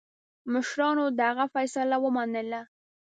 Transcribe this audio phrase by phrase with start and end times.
[0.53, 2.61] مشرانو د هغه فیصله ومنله.